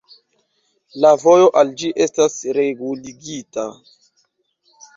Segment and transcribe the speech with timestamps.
[1.03, 3.69] La vojo al ĝi estas reguligita.